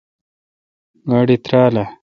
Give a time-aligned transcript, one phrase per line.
[1.09, 1.85] گاڑی ترال اؘ۔